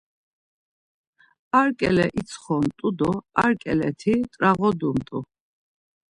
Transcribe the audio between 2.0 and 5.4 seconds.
itsxont̆u do ar ǩeleti t̆rağodumt̆u.